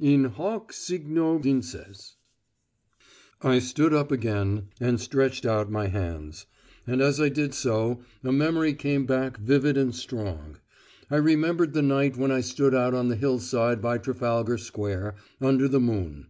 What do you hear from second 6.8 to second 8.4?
And as I did so a